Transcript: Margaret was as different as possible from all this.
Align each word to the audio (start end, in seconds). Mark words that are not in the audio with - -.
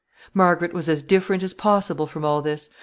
Margaret 0.33 0.73
was 0.73 0.89
as 0.89 1.03
different 1.03 1.43
as 1.43 1.53
possible 1.53 2.07
from 2.07 2.25
all 2.25 2.41
this. 2.41 2.71